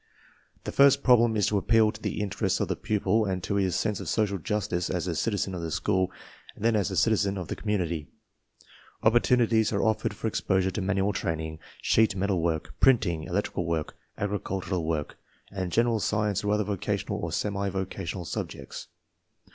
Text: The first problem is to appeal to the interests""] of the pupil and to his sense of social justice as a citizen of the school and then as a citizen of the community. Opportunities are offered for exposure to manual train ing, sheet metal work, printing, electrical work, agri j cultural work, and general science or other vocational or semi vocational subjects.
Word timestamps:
The 0.63 0.71
first 0.71 1.03
problem 1.03 1.37
is 1.37 1.45
to 1.45 1.59
appeal 1.59 1.91
to 1.91 2.01
the 2.01 2.21
interests""] 2.21 2.59
of 2.59 2.69
the 2.69 2.75
pupil 2.75 3.25
and 3.25 3.43
to 3.43 3.53
his 3.53 3.75
sense 3.75 3.99
of 3.99 4.09
social 4.09 4.39
justice 4.39 4.89
as 4.89 5.05
a 5.05 5.13
citizen 5.13 5.53
of 5.53 5.61
the 5.61 5.69
school 5.69 6.11
and 6.55 6.65
then 6.65 6.75
as 6.75 6.89
a 6.89 6.95
citizen 6.95 7.37
of 7.37 7.49
the 7.49 7.55
community. 7.55 8.07
Opportunities 9.03 9.71
are 9.71 9.83
offered 9.83 10.15
for 10.15 10.25
exposure 10.25 10.71
to 10.71 10.81
manual 10.81 11.13
train 11.13 11.39
ing, 11.41 11.59
sheet 11.83 12.15
metal 12.15 12.41
work, 12.41 12.73
printing, 12.79 13.25
electrical 13.25 13.67
work, 13.67 13.95
agri 14.17 14.39
j 14.39 14.43
cultural 14.43 14.83
work, 14.85 15.17
and 15.51 15.71
general 15.71 15.99
science 15.99 16.43
or 16.43 16.51
other 16.51 16.63
vocational 16.63 17.19
or 17.19 17.31
semi 17.31 17.69
vocational 17.69 18.25
subjects. 18.25 18.87